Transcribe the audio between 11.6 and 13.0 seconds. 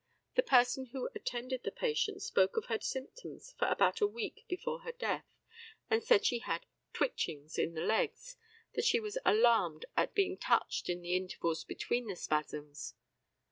between the spasms.